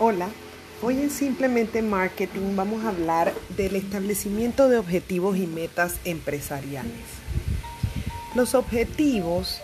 Hola, 0.00 0.28
hoy 0.80 1.00
en 1.00 1.10
Simplemente 1.10 1.82
Marketing 1.82 2.54
vamos 2.54 2.84
a 2.84 2.90
hablar 2.90 3.34
del 3.56 3.74
establecimiento 3.74 4.68
de 4.68 4.78
objetivos 4.78 5.36
y 5.36 5.48
metas 5.48 5.96
empresariales. 6.04 6.92
Los 8.36 8.54
objetivos 8.54 9.60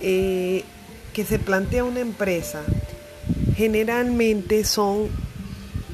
eh, 0.00 0.64
que 1.12 1.24
se 1.24 1.38
plantea 1.38 1.84
una 1.84 2.00
empresa 2.00 2.62
generalmente 3.54 4.64
son 4.64 5.08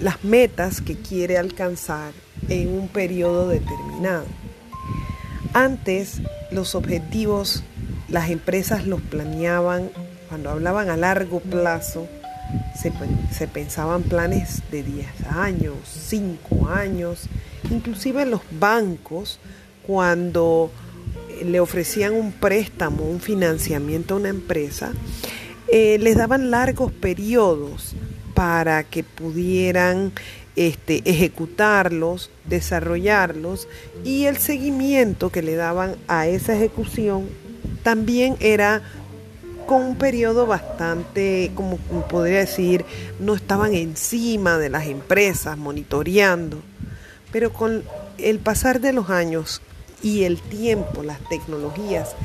las 0.00 0.24
metas 0.24 0.80
que 0.80 0.96
quiere 0.96 1.36
alcanzar 1.36 2.14
en 2.48 2.72
un 2.72 2.88
periodo 2.88 3.46
determinado. 3.46 4.24
Antes 5.52 6.22
los 6.50 6.74
objetivos 6.74 7.62
las 8.08 8.30
empresas 8.30 8.86
los 8.86 9.02
planeaban 9.02 9.90
cuando 10.30 10.48
hablaban 10.48 10.88
a 10.88 10.96
largo 10.96 11.40
plazo 11.40 12.08
se, 12.80 13.46
pensaban 13.48 14.02
planes 14.02 14.62
de 14.70 14.82
10 14.82 15.06
años, 15.30 15.74
5 15.84 16.68
años, 16.68 17.26
inclusive 17.70 18.24
los 18.26 18.40
bancos 18.50 19.38
cuando 19.86 20.70
eh, 21.28 21.44
le 21.44 21.60
ofrecían 21.60 22.14
un 22.14 22.32
préstamo, 22.32 23.04
un 23.04 23.20
financiamiento 23.20 24.14
a 24.14 24.18
una 24.18 24.28
empresa, 24.30 24.92
eh, 25.68 25.98
les 26.00 26.16
daban 26.16 26.50
largos 26.50 26.92
periodos 26.92 27.94
para 28.34 28.84
que 28.84 29.04
pudieran 29.04 30.12
este, 30.56 31.02
ejecutarlos, 31.04 32.30
desarrollarlos 32.46 33.68
y 34.04 34.24
el 34.24 34.38
seguimiento 34.38 35.30
que 35.30 35.42
le 35.42 35.54
daban 35.54 35.96
a 36.08 36.26
esa 36.26 36.54
ejecución 36.54 37.28
también 37.82 38.36
era 38.40 38.82
con 39.70 39.82
un 39.82 39.94
periodo 39.94 40.48
bastante, 40.48 41.52
como 41.54 41.76
podría 42.08 42.40
decir, 42.40 42.84
no 43.20 43.36
estaban 43.36 43.72
encima 43.72 44.58
de 44.58 44.68
las 44.68 44.86
empresas 44.86 45.56
monitoreando, 45.56 46.60
pero 47.30 47.52
con 47.52 47.84
el 48.18 48.40
pasar 48.40 48.80
de 48.80 48.92
los 48.92 49.10
años 49.10 49.62
y 50.02 50.24
el 50.24 50.40
tiempo, 50.40 51.04
las 51.04 51.20
tecnologías 51.28 52.16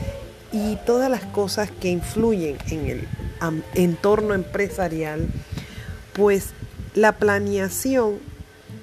y 0.52 0.78
todas 0.88 1.08
las 1.08 1.24
cosas 1.24 1.70
que 1.70 1.90
influyen 1.90 2.58
en 2.72 2.88
el 2.88 3.08
entorno 3.76 4.34
empresarial, 4.34 5.28
pues 6.14 6.48
la 6.96 7.12
planeación 7.12 8.18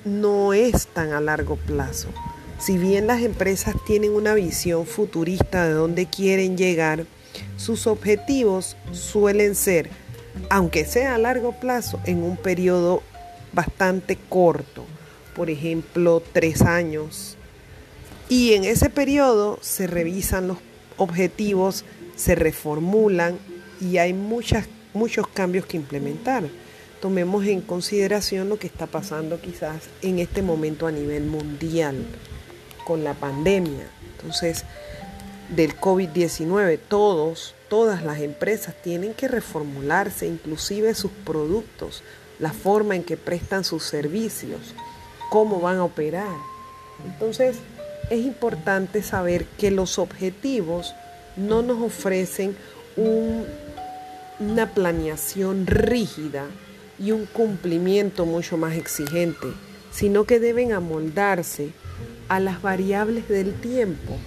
no 0.04 0.52
es 0.52 0.86
tan 0.86 1.12
a 1.12 1.20
largo 1.20 1.56
plazo. 1.56 2.10
Si 2.60 2.78
bien 2.78 3.08
las 3.08 3.22
empresas 3.22 3.74
tienen 3.88 4.12
una 4.12 4.34
visión 4.34 4.86
futurista 4.86 5.66
de 5.66 5.72
dónde 5.72 6.06
quieren 6.06 6.56
llegar, 6.56 7.06
sus 7.56 7.86
objetivos 7.86 8.76
suelen 8.92 9.54
ser, 9.54 9.88
aunque 10.50 10.84
sea 10.84 11.14
a 11.14 11.18
largo 11.18 11.52
plazo, 11.52 12.00
en 12.04 12.22
un 12.22 12.36
periodo 12.36 13.02
bastante 13.52 14.16
corto, 14.28 14.84
por 15.34 15.50
ejemplo, 15.50 16.22
tres 16.32 16.62
años. 16.62 17.36
Y 18.28 18.54
en 18.54 18.64
ese 18.64 18.90
periodo 18.90 19.58
se 19.60 19.86
revisan 19.86 20.48
los 20.48 20.58
objetivos, 20.96 21.84
se 22.16 22.34
reformulan 22.34 23.38
y 23.80 23.98
hay 23.98 24.12
muchas, 24.12 24.66
muchos 24.94 25.26
cambios 25.28 25.66
que 25.66 25.76
implementar. 25.76 26.44
Tomemos 27.00 27.44
en 27.46 27.60
consideración 27.60 28.48
lo 28.48 28.58
que 28.58 28.68
está 28.68 28.86
pasando 28.86 29.40
quizás 29.40 29.88
en 30.02 30.18
este 30.18 30.40
momento 30.40 30.86
a 30.86 30.92
nivel 30.92 31.24
mundial 31.24 31.96
con 32.84 33.02
la 33.02 33.14
pandemia. 33.14 33.88
Entonces, 34.16 34.64
del 35.48 35.78
COVID-19. 35.78 36.78
Todos, 36.88 37.54
todas 37.68 38.02
las 38.02 38.20
empresas 38.20 38.74
tienen 38.82 39.14
que 39.14 39.28
reformularse, 39.28 40.26
inclusive 40.26 40.94
sus 40.94 41.10
productos, 41.24 42.02
la 42.38 42.52
forma 42.52 42.96
en 42.96 43.04
que 43.04 43.16
prestan 43.16 43.64
sus 43.64 43.84
servicios, 43.84 44.74
cómo 45.30 45.60
van 45.60 45.78
a 45.78 45.84
operar. 45.84 46.36
Entonces, 47.04 47.56
es 48.10 48.24
importante 48.24 49.02
saber 49.02 49.44
que 49.58 49.70
los 49.70 49.98
objetivos 49.98 50.94
no 51.36 51.62
nos 51.62 51.80
ofrecen 51.80 52.56
una 52.96 54.74
planeación 54.74 55.66
rígida 55.66 56.46
y 56.98 57.12
un 57.12 57.26
cumplimiento 57.26 58.26
mucho 58.26 58.56
más 58.56 58.76
exigente, 58.76 59.46
sino 59.90 60.24
que 60.24 60.40
deben 60.40 60.72
amoldarse 60.72 61.70
a 62.28 62.40
las 62.40 62.60
variables 62.60 63.28
del 63.28 63.54
tiempo 63.54 64.18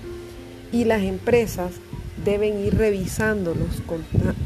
y 0.75 0.83
las 0.83 1.03
empresas 1.03 1.71
deben 2.25 2.59
ir 2.59 2.77
revisándolos 2.77 3.81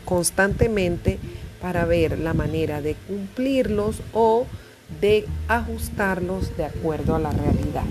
constantemente 0.05 1.17
para 1.59 1.85
ver 1.85 2.19
la 2.19 2.35
manera 2.35 2.83
de 2.83 2.93
cumplirlos 2.93 4.03
o 4.13 4.45
de 5.01 5.25
ajustarlos 5.47 6.55
de 6.55 6.65
acuerdo 6.65 7.15
a 7.15 7.19
la 7.19 7.31
realidad. 7.31 7.85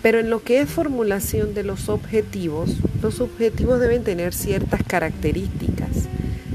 Pero 0.00 0.20
en 0.20 0.30
lo 0.30 0.44
que 0.44 0.60
es 0.60 0.70
formulación 0.70 1.54
de 1.54 1.64
los 1.64 1.88
objetivos, 1.88 2.76
los 3.02 3.20
objetivos 3.20 3.80
deben 3.80 4.04
tener 4.04 4.32
ciertas 4.32 4.84
características. 4.84 6.06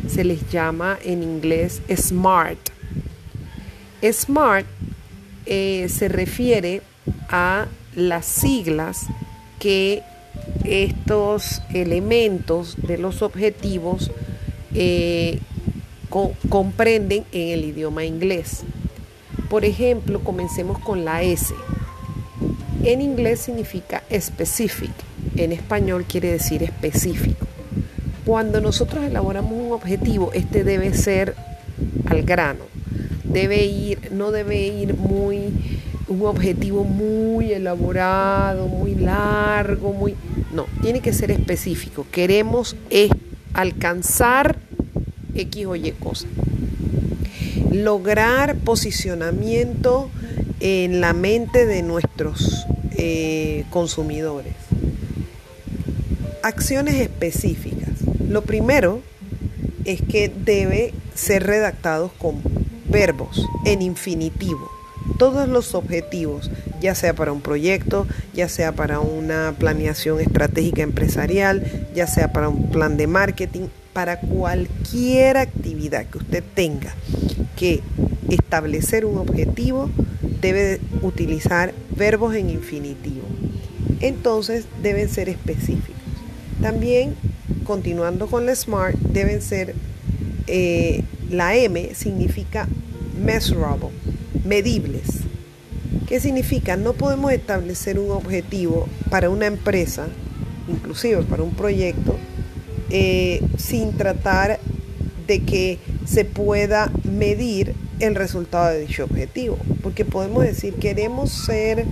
Se 0.07 0.23
les 0.23 0.49
llama 0.49 0.97
en 1.03 1.23
inglés 1.23 1.81
SMART. 1.93 2.69
SMART 4.01 4.65
eh, 5.45 5.89
se 5.89 6.07
refiere 6.07 6.81
a 7.27 7.65
las 7.95 8.25
siglas 8.25 9.07
que 9.59 10.03
estos 10.63 11.61
elementos 11.73 12.75
de 12.77 12.97
los 12.97 13.21
objetivos 13.21 14.11
eh, 14.73 15.39
comprenden 16.49 17.25
en 17.31 17.49
el 17.49 17.65
idioma 17.65 18.05
inglés. 18.05 18.63
Por 19.49 19.65
ejemplo, 19.65 20.23
comencemos 20.23 20.79
con 20.79 21.05
la 21.05 21.23
S. 21.23 21.53
En 22.83 23.01
inglés 23.01 23.39
significa 23.39 24.03
specific, 24.19 24.91
en 25.35 25.51
español 25.51 26.05
quiere 26.05 26.31
decir 26.31 26.63
específico. 26.63 27.47
Cuando 28.25 28.61
nosotros 28.61 29.03
elaboramos 29.03 29.53
un 29.53 29.71
objetivo, 29.71 30.31
este 30.33 30.63
debe 30.63 30.93
ser 30.93 31.35
al 32.05 32.23
grano, 32.23 32.65
debe 33.23 33.65
ir, 33.65 34.11
no 34.11 34.31
debe 34.31 34.67
ir 34.67 34.95
muy, 34.95 35.81
un 36.13 36.27
objetivo 36.27 36.83
muy 36.83 37.51
elaborado, 37.51 38.67
muy 38.67 38.95
largo, 38.95 39.93
muy 39.93 40.15
no, 40.53 40.67
tiene 40.81 41.01
que 41.01 41.13
ser 41.13 41.31
específico. 41.31 42.05
Queremos 42.11 42.75
alcanzar 43.53 44.59
X 45.35 45.65
o 45.65 45.75
Y 45.75 45.91
cosa. 45.93 46.27
Lograr 47.71 48.55
posicionamiento 48.57 50.09
en 50.59 51.01
la 51.01 51.13
mente 51.13 51.65
de 51.65 51.81
nuestros 51.81 52.67
eh, 52.95 53.65
consumidores. 53.71 54.53
Acciones 56.43 56.95
específicas. 56.95 57.89
Lo 58.29 58.43
primero 58.43 59.01
es 59.85 60.01
que 60.01 60.29
debe 60.29 60.93
ser 61.15 61.43
redactados 61.47 62.11
con 62.13 62.41
verbos 62.89 63.43
en 63.65 63.81
infinitivo 63.81 64.72
todos 65.23 65.47
los 65.47 65.73
objetivos, 65.73 66.51
ya 66.81 66.95
sea 66.95 67.13
para 67.13 67.31
un 67.31 67.39
proyecto, 67.39 68.05
ya 68.33 68.49
sea 68.49 68.73
para 68.73 68.99
una 68.99 69.55
planeación 69.57 70.19
estratégica 70.19 70.81
empresarial, 70.81 71.63
ya 71.95 72.07
sea 72.07 72.33
para 72.33 72.49
un 72.49 72.69
plan 72.71 72.97
de 72.97 73.07
marketing, 73.07 73.67
para 73.93 74.19
cualquier 74.19 75.37
actividad 75.37 76.07
que 76.07 76.17
usted 76.17 76.43
tenga 76.53 76.93
que 77.55 77.79
establecer 78.29 79.05
un 79.05 79.17
objetivo, 79.17 79.89
debe 80.41 80.81
utilizar 81.01 81.73
verbos 81.95 82.35
en 82.35 82.49
infinitivo. 82.49 83.23
Entonces 84.01 84.65
deben 84.81 85.07
ser 85.07 85.29
específicos. 85.29 86.03
También, 86.61 87.15
continuando 87.63 88.27
con 88.27 88.45
la 88.45 88.53
SMART, 88.57 88.97
deben 88.97 89.41
ser, 89.41 89.73
eh, 90.47 91.01
la 91.29 91.55
M 91.55 91.95
significa 91.95 92.67
measurable 93.23 94.02
medibles. 94.45 95.23
¿Qué 96.07 96.19
significa? 96.19 96.77
No 96.77 96.93
podemos 96.93 97.31
establecer 97.31 97.97
un 97.99 98.11
objetivo 98.11 98.87
para 99.09 99.29
una 99.29 99.45
empresa, 99.45 100.07
inclusive 100.67 101.23
para 101.23 101.43
un 101.43 101.51
proyecto, 101.51 102.17
eh, 102.89 103.41
sin 103.57 103.93
tratar 103.93 104.59
de 105.27 105.39
que 105.43 105.79
se 106.05 106.25
pueda 106.25 106.91
medir 107.03 107.73
el 107.99 108.15
resultado 108.15 108.69
de 108.69 108.81
dicho 108.85 109.05
objetivo. 109.05 109.57
Porque 109.81 110.05
podemos 110.05 110.43
decir, 110.43 110.75
queremos 110.75 111.31
ser 111.31 111.85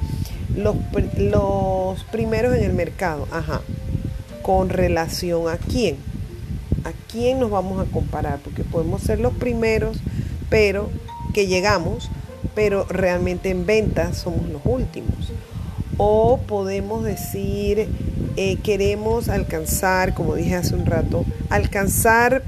los, 0.55 0.75
los 1.17 2.03
primeros 2.05 2.55
en 2.55 2.63
el 2.63 2.73
mercado. 2.73 3.27
Ajá. 3.31 3.61
¿Con 4.41 4.69
relación 4.69 5.47
a 5.47 5.57
quién? 5.57 5.95
¿A 6.83 6.91
quién 7.11 7.39
nos 7.39 7.51
vamos 7.51 7.79
a 7.79 7.89
comparar? 7.89 8.39
Porque 8.39 8.63
podemos 8.63 9.01
ser 9.03 9.19
los 9.19 9.33
primeros, 9.33 9.97
pero 10.49 10.89
que 11.33 11.47
llegamos 11.47 12.09
pero 12.55 12.85
realmente 12.85 13.49
en 13.49 13.65
ventas 13.65 14.17
somos 14.17 14.47
los 14.49 14.61
últimos. 14.65 15.31
O 15.97 16.39
podemos 16.47 17.03
decir, 17.03 17.87
eh, 18.37 18.57
queremos 18.63 19.29
alcanzar, 19.29 20.13
como 20.13 20.35
dije 20.35 20.55
hace 20.55 20.75
un 20.75 20.85
rato, 20.85 21.25
alcanzar 21.49 22.43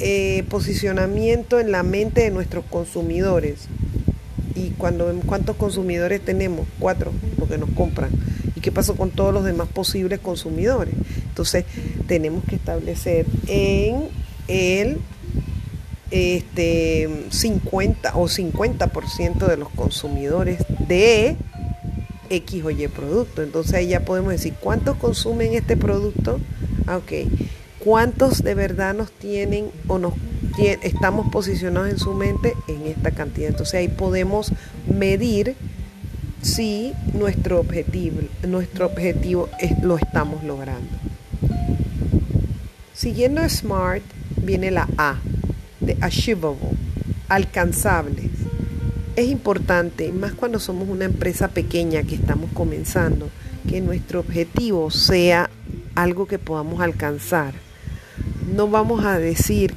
eh, 0.00 0.44
posicionamiento 0.50 1.60
en 1.60 1.70
la 1.70 1.82
mente 1.82 2.22
de 2.22 2.30
nuestros 2.30 2.64
consumidores. 2.64 3.68
Y 4.54 4.70
cuando 4.70 5.12
cuántos 5.26 5.56
consumidores 5.56 6.20
tenemos, 6.20 6.66
cuatro, 6.78 7.12
los 7.38 7.48
que 7.48 7.58
nos 7.58 7.70
compran. 7.70 8.10
¿Y 8.54 8.60
qué 8.60 8.70
pasó 8.70 8.96
con 8.96 9.10
todos 9.10 9.32
los 9.32 9.44
demás 9.44 9.68
posibles 9.68 10.20
consumidores? 10.20 10.94
Entonces, 11.28 11.64
tenemos 12.06 12.44
que 12.44 12.56
establecer 12.56 13.26
en 13.48 14.08
el 14.48 14.98
este 16.10 17.08
50 17.30 18.16
o 18.16 18.28
50% 18.28 19.46
de 19.46 19.56
los 19.56 19.68
consumidores 19.70 20.64
de 20.86 21.36
X 22.30 22.64
o 22.64 22.70
Y 22.70 22.88
producto. 22.88 23.42
Entonces 23.42 23.74
ahí 23.74 23.88
ya 23.88 24.00
podemos 24.00 24.32
decir 24.32 24.54
cuántos 24.60 24.96
consumen 24.96 25.54
este 25.54 25.76
producto. 25.76 26.38
Ah, 26.86 26.98
ok. 26.98 27.12
¿Cuántos 27.78 28.42
de 28.42 28.54
verdad 28.54 28.94
nos 28.94 29.12
tienen 29.12 29.66
o 29.88 29.98
nos 29.98 30.14
estamos 30.58 31.30
posicionados 31.30 31.90
en 31.90 31.98
su 31.98 32.14
mente 32.14 32.54
en 32.68 32.86
esta 32.86 33.10
cantidad? 33.10 33.50
Entonces 33.50 33.74
ahí 33.74 33.88
podemos 33.88 34.52
medir 34.86 35.54
si 36.40 36.92
nuestro 37.12 37.60
objetivo, 37.60 38.20
nuestro 38.46 38.86
objetivo 38.86 39.48
lo 39.82 39.96
estamos 39.96 40.44
logrando. 40.44 40.88
Siguiendo 42.94 43.46
SMART 43.48 44.02
viene 44.36 44.70
la 44.70 44.88
A, 44.96 45.16
de 45.84 45.96
achievable, 46.00 46.68
alcanzables. 47.28 48.30
Es 49.16 49.28
importante, 49.28 50.12
más 50.12 50.32
cuando 50.32 50.58
somos 50.58 50.88
una 50.88 51.04
empresa 51.04 51.48
pequeña 51.48 52.02
que 52.02 52.16
estamos 52.16 52.50
comenzando, 52.52 53.28
que 53.68 53.80
nuestro 53.80 54.20
objetivo 54.20 54.90
sea 54.90 55.50
algo 55.94 56.26
que 56.26 56.38
podamos 56.38 56.80
alcanzar. 56.80 57.54
No 58.54 58.68
vamos 58.68 59.04
a 59.04 59.18
decir, 59.18 59.74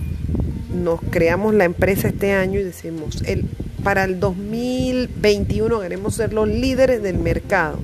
nos 0.74 1.02
creamos 1.02 1.54
la 1.54 1.66
empresa 1.66 2.08
este 2.08 2.34
año 2.34 2.60
y 2.60 2.64
decimos, 2.64 3.22
el, 3.26 3.46
para 3.84 4.04
el 4.04 4.20
2021 4.20 5.80
queremos 5.80 6.16
ser 6.16 6.34
los 6.34 6.48
líderes 6.48 7.02
del 7.04 7.18
mercado 7.20 7.80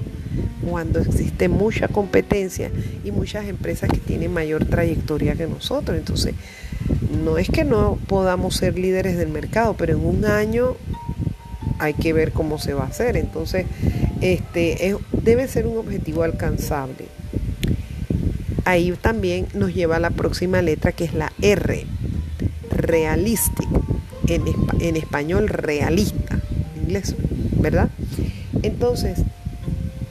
cuando 0.69 1.00
existe 1.00 1.50
mucha 1.50 1.88
competencia 1.88 2.71
y 3.04 3.12
muchas 3.12 3.45
empresas 3.45 3.89
que 3.89 3.98
tienen 3.98 4.33
mayor 4.33 4.65
trayectoria 4.65 5.36
que 5.36 5.48
nosotros. 5.48 5.98
Entonces, 5.98 6.33
no 7.24 7.38
es 7.38 7.50
que 7.50 7.63
no 7.63 7.98
podamos 8.07 8.56
ser 8.56 8.77
líderes 8.77 9.18
del 9.18 9.30
mercado, 9.30 9.75
pero 9.77 9.94
en 9.94 10.06
un 10.06 10.25
año 10.25 10.75
hay 11.80 11.94
que 11.94 12.13
ver 12.13 12.31
cómo 12.31 12.60
se 12.60 12.74
va 12.74 12.83
a 12.83 12.88
hacer. 12.88 13.18
Entonces, 13.18 13.65
este 14.21 14.95
debe 15.12 15.48
ser 15.48 15.68
un 15.68 15.77
objetivo 15.77 16.24
alcanzable. 16.24 17.07
Ahí 18.65 18.94
también 19.01 19.48
nos 19.54 19.74
lleva 19.74 19.98
a 19.98 20.00
la 20.00 20.12
próxima 20.12 20.62
letra 20.62 20.94
que 20.94 21.04
es 21.04 21.13
la 21.13 21.33
R, 21.42 21.86
realistic, 22.71 23.68
en, 24.27 24.44
en 24.80 24.95
español 24.95 25.50
realista, 25.50 26.39
en 26.75 26.83
inglés, 26.83 27.15
¿verdad? 27.60 27.89
Entonces, 28.62 29.19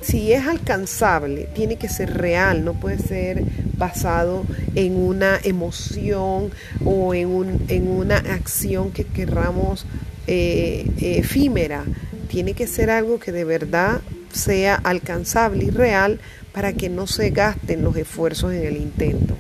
si 0.02 0.32
es 0.32 0.46
alcanzable, 0.46 1.49
tiene 1.54 1.76
que 1.76 1.88
ser 1.88 2.14
real, 2.14 2.64
no 2.64 2.75
puede 2.75 2.99
ser 2.99 3.43
basado 3.76 4.44
en 4.75 4.96
una 4.96 5.38
emoción 5.43 6.50
o 6.84 7.14
en, 7.14 7.28
un, 7.28 7.60
en 7.69 7.88
una 7.88 8.16
acción 8.16 8.90
que 8.90 9.04
querramos 9.04 9.87
eh, 10.26 10.87
efímera. 11.00 11.84
Tiene 12.28 12.54
que 12.54 12.66
ser 12.66 12.90
algo 12.90 13.19
que 13.19 13.32
de 13.32 13.44
verdad 13.44 14.00
sea 14.32 14.75
alcanzable 14.75 15.64
y 15.64 15.70
real 15.70 16.20
para 16.52 16.72
que 16.72 16.88
no 16.88 17.06
se 17.06 17.31
gasten 17.31 17.82
los 17.82 17.96
esfuerzos 17.96 18.52
en 18.52 18.64
el 18.64 18.76
intento. 18.76 19.37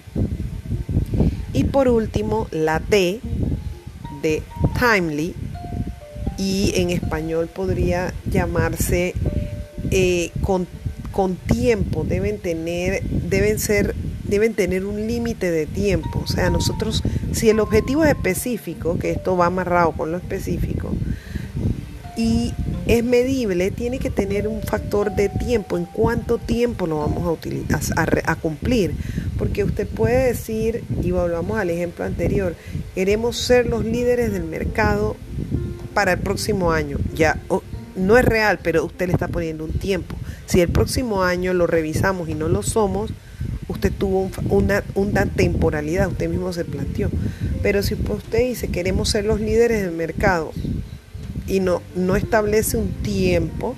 Y 1.52 1.64
por 1.64 1.88
último, 1.88 2.48
la 2.50 2.80
T 2.80 3.20
de 4.22 4.42
timely 4.78 5.34
y 6.38 6.72
en 6.76 6.90
español 6.90 7.48
podría 7.48 8.12
llamarse 8.30 9.14
eh, 9.94 10.30
con, 10.40 10.66
con, 11.10 11.36
tiempo, 11.36 12.04
deben 12.04 12.38
tener, 12.38 13.02
deben 13.02 13.58
ser, 13.58 13.94
deben 14.24 14.54
tener 14.54 14.86
un 14.86 15.06
límite 15.06 15.50
de 15.50 15.66
tiempo. 15.66 16.22
O 16.24 16.26
sea, 16.26 16.48
nosotros, 16.48 17.02
si 17.32 17.50
el 17.50 17.60
objetivo 17.60 18.02
es 18.04 18.10
específico, 18.10 18.98
que 18.98 19.10
esto 19.10 19.36
va 19.36 19.46
amarrado 19.46 19.92
con 19.92 20.10
lo 20.10 20.16
específico, 20.16 20.90
y 22.16 22.52
es 22.86 23.04
medible, 23.04 23.70
tiene 23.70 23.98
que 23.98 24.10
tener 24.10 24.48
un 24.48 24.62
factor 24.62 25.14
de 25.14 25.28
tiempo, 25.28 25.76
en 25.76 25.84
cuánto 25.84 26.38
tiempo 26.38 26.86
lo 26.86 26.98
vamos 26.98 27.24
a, 27.24 27.30
utilizar, 27.30 28.22
a, 28.24 28.34
cumplir. 28.36 28.94
Porque 29.38 29.64
usted 29.64 29.86
puede 29.86 30.28
decir, 30.28 30.84
y 31.02 31.10
volvamos 31.10 31.58
al 31.58 31.70
ejemplo 31.70 32.04
anterior, 32.04 32.54
queremos 32.94 33.36
ser 33.36 33.66
los 33.66 33.84
líderes 33.84 34.32
del 34.32 34.44
mercado 34.44 35.16
para 35.94 36.12
el 36.12 36.18
próximo 36.18 36.72
año. 36.72 36.98
Ya, 37.14 37.38
no 37.96 38.16
es 38.18 38.24
real, 38.24 38.58
pero 38.62 38.84
usted 38.84 39.06
le 39.06 39.12
está 39.12 39.28
poniendo 39.28 39.64
un 39.64 39.72
tiempo. 39.72 40.16
Si 40.46 40.60
el 40.60 40.68
próximo 40.68 41.22
año 41.22 41.54
lo 41.54 41.66
revisamos 41.66 42.28
y 42.28 42.34
no 42.34 42.48
lo 42.48 42.62
somos, 42.62 43.12
usted 43.68 43.92
tuvo 43.92 44.30
una, 44.48 45.26
temporalidad, 45.26 46.08
usted 46.08 46.28
mismo 46.28 46.52
se 46.52 46.64
planteó. 46.64 47.10
Pero 47.62 47.82
si 47.82 47.94
usted 47.94 48.38
dice 48.40 48.68
queremos 48.68 49.08
ser 49.08 49.24
los 49.24 49.40
líderes 49.40 49.82
del 49.82 49.92
mercado 49.92 50.52
y 51.46 51.60
no, 51.60 51.82
no 51.94 52.16
establece 52.16 52.76
un 52.76 52.88
tiempo, 53.02 53.74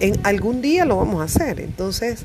en 0.00 0.18
algún 0.24 0.62
día 0.62 0.84
lo 0.84 0.96
vamos 0.96 1.20
a 1.20 1.24
hacer. 1.24 1.60
Entonces, 1.60 2.24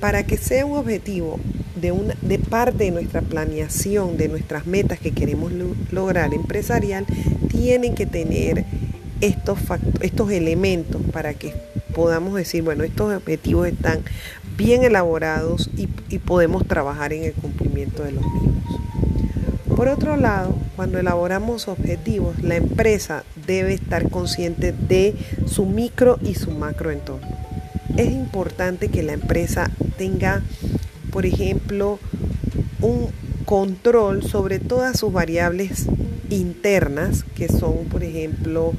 para 0.00 0.24
que 0.24 0.36
sea 0.36 0.66
un 0.66 0.76
objetivo 0.76 1.38
de, 1.80 1.92
una, 1.92 2.14
de 2.22 2.38
parte 2.38 2.84
de 2.84 2.90
nuestra 2.90 3.22
planeación, 3.22 4.16
de 4.16 4.28
nuestras 4.28 4.66
metas 4.66 4.98
que 4.98 5.12
queremos 5.12 5.52
lograr 5.90 6.34
empresarial, 6.34 7.06
tienen 7.48 7.94
que 7.94 8.06
tener 8.06 8.64
estos, 9.22 9.58
estos 10.02 10.30
elementos 10.30 11.00
para 11.12 11.32
que 11.32 11.54
podamos 11.94 12.34
decir, 12.34 12.62
bueno, 12.62 12.84
estos 12.84 13.14
objetivos 13.14 13.68
están 13.68 14.00
bien 14.58 14.82
elaborados 14.84 15.70
y, 15.76 15.88
y 16.10 16.18
podemos 16.18 16.66
trabajar 16.66 17.12
en 17.14 17.24
el 17.24 17.32
cumplimiento 17.32 18.02
de 18.02 18.12
los 18.12 18.24
mismos. 18.24 18.52
Por 19.76 19.88
otro 19.88 20.16
lado, 20.16 20.54
cuando 20.76 20.98
elaboramos 20.98 21.68
objetivos, 21.68 22.42
la 22.42 22.56
empresa 22.56 23.24
debe 23.46 23.72
estar 23.72 24.10
consciente 24.10 24.72
de 24.72 25.14
su 25.46 25.64
micro 25.66 26.18
y 26.22 26.34
su 26.34 26.50
macro 26.50 26.90
entorno. 26.90 27.26
Es 27.96 28.10
importante 28.10 28.88
que 28.88 29.02
la 29.02 29.12
empresa 29.12 29.70
tenga, 29.96 30.42
por 31.10 31.26
ejemplo, 31.26 31.98
un 32.80 33.08
control 33.44 34.22
sobre 34.22 34.58
todas 34.58 34.98
sus 34.98 35.12
variables 35.12 35.86
internas, 36.30 37.24
que 37.34 37.48
son, 37.48 37.84
por 37.90 38.02
ejemplo, 38.02 38.72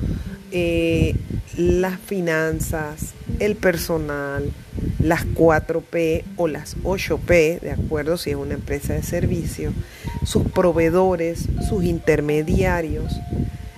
eh, 0.54 1.16
las 1.58 2.00
finanzas, 2.00 3.14
el 3.40 3.56
personal, 3.56 4.52
las 5.00 5.26
4P 5.26 6.24
o 6.38 6.48
las 6.48 6.78
8P, 6.84 7.60
de 7.60 7.72
acuerdo 7.72 8.18
si 8.18 8.30
es 8.30 8.36
una 8.36 8.54
empresa 8.54 8.94
de 8.94 9.04
servicio, 9.04 9.74
sus 10.24 10.44
proveedores, 10.44 11.48
sus 11.68 11.84
intermediarios. 11.84 13.14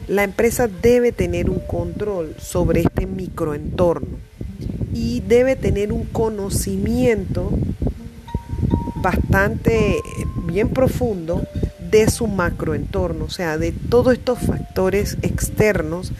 La 0.08 0.24
empresa 0.24 0.68
debe 0.68 1.12
tener 1.12 1.50
un 1.50 1.60
control 1.60 2.36
sobre 2.40 2.82
este 2.82 3.08
microentorno 3.08 4.18
y 4.94 5.22
debe 5.22 5.56
tener 5.56 5.92
un 5.92 6.04
conocimiento 6.04 7.52
bastante 8.96 9.96
bien 10.46 10.70
profundo 10.70 11.48
de 11.92 12.10
su 12.10 12.28
macroentorno, 12.28 13.26
o 13.26 13.30
sea, 13.30 13.58
de 13.58 13.72
todos 13.72 14.14
estos 14.14 14.40
factores 14.40 15.18
externos 15.22 16.12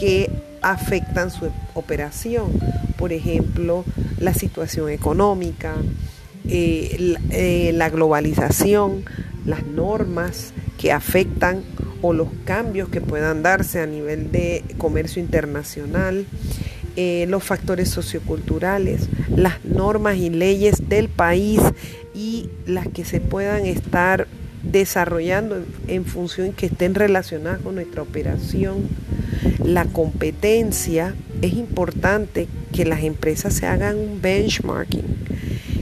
que 0.00 0.30
afectan 0.62 1.30
su 1.30 1.50
operación. 1.74 2.50
Por 2.96 3.12
ejemplo, 3.12 3.84
la 4.18 4.34
situación 4.34 4.90
económica, 4.90 5.76
eh, 6.48 7.16
eh, 7.30 7.72
la 7.74 7.90
globalización, 7.90 9.04
las 9.44 9.64
normas 9.66 10.52
que 10.78 10.90
afectan 10.92 11.62
o 12.02 12.12
los 12.12 12.28
cambios 12.44 12.88
que 12.88 13.00
puedan 13.00 13.42
darse 13.42 13.80
a 13.80 13.86
nivel 13.86 14.32
de 14.32 14.64
comercio 14.78 15.22
internacional, 15.22 16.24
eh, 16.96 17.26
los 17.28 17.44
factores 17.44 17.90
socioculturales, 17.90 19.08
las 19.36 19.64
normas 19.64 20.16
y 20.16 20.30
leyes 20.30 20.88
del 20.88 21.08
país 21.08 21.60
y 22.14 22.48
las 22.66 22.88
que 22.88 23.04
se 23.04 23.20
puedan 23.20 23.66
estar 23.66 24.26
desarrollando 24.62 25.62
en, 25.88 26.04
función 26.04 26.52
que 26.52 26.66
estén 26.66 26.94
relacionadas 26.94 27.60
con 27.60 27.76
nuestra 27.76 28.02
operación. 28.02 28.88
La 29.64 29.84
competencia, 29.86 31.14
es 31.42 31.54
importante 31.54 32.48
que 32.72 32.84
las 32.84 33.02
empresas 33.02 33.54
se 33.54 33.66
hagan 33.66 33.96
un 33.96 34.20
benchmarking. 34.20 35.04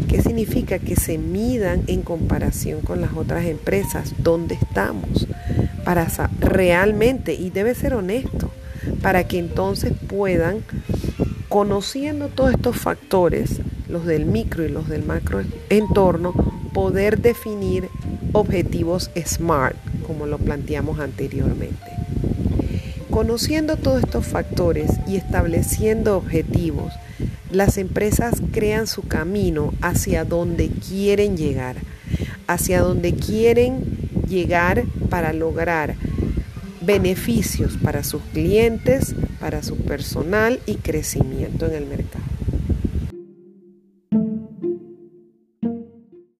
¿Qué 0.08 0.22
significa? 0.22 0.78
Que 0.78 0.96
se 0.96 1.18
midan 1.18 1.82
en 1.86 2.02
comparación 2.02 2.80
con 2.80 3.00
las 3.00 3.12
otras 3.14 3.44
empresas, 3.44 4.14
dónde 4.18 4.54
estamos, 4.54 5.26
para 5.84 6.06
realmente, 6.40 7.34
y 7.34 7.50
debe 7.50 7.74
ser 7.74 7.94
honesto, 7.94 8.50
para 9.02 9.24
que 9.26 9.38
entonces 9.38 9.92
puedan, 10.08 10.64
conociendo 11.48 12.28
todos 12.28 12.52
estos 12.52 12.76
factores, 12.76 13.60
los 13.88 14.06
del 14.06 14.26
micro 14.26 14.64
y 14.64 14.68
los 14.68 14.88
del 14.88 15.04
macro 15.04 15.42
entorno, 15.70 16.32
poder 16.72 17.20
definir 17.20 17.88
objetivos 18.32 19.10
SMART 19.16 19.76
como 20.06 20.26
lo 20.26 20.38
planteamos 20.38 21.00
anteriormente. 21.00 21.97
Conociendo 23.10 23.76
todos 23.76 24.04
estos 24.04 24.26
factores 24.26 24.90
y 25.06 25.16
estableciendo 25.16 26.16
objetivos, 26.16 26.92
las 27.50 27.78
empresas 27.78 28.42
crean 28.52 28.86
su 28.86 29.02
camino 29.02 29.72
hacia 29.80 30.24
donde 30.24 30.68
quieren 30.68 31.36
llegar, 31.36 31.76
hacia 32.46 32.82
donde 32.82 33.14
quieren 33.14 33.80
llegar 34.28 34.84
para 35.08 35.32
lograr 35.32 35.94
beneficios 36.82 37.78
para 37.82 38.04
sus 38.04 38.22
clientes, 38.32 39.14
para 39.40 39.62
su 39.62 39.76
personal 39.76 40.60
y 40.66 40.76
crecimiento 40.76 41.66
en 41.66 41.74
el 41.74 41.86
mercado. 41.86 42.27